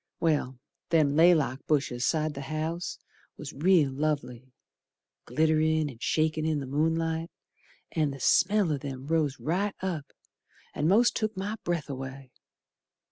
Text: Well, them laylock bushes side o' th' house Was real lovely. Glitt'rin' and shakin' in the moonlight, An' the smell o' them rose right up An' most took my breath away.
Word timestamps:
Well, 0.19 0.57
them 0.89 1.15
laylock 1.15 1.63
bushes 1.67 2.07
side 2.07 2.35
o' 2.35 2.41
th' 2.41 2.45
house 2.45 2.97
Was 3.37 3.53
real 3.53 3.91
lovely. 3.93 4.51
Glitt'rin' 5.27 5.91
and 5.91 6.01
shakin' 6.01 6.43
in 6.43 6.59
the 6.59 6.65
moonlight, 6.65 7.29
An' 7.91 8.09
the 8.09 8.19
smell 8.19 8.71
o' 8.73 8.79
them 8.79 9.05
rose 9.05 9.39
right 9.39 9.75
up 9.79 10.07
An' 10.73 10.87
most 10.87 11.15
took 11.15 11.37
my 11.37 11.55
breath 11.63 11.87
away. 11.87 12.31